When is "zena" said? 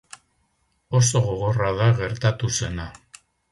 2.63-2.91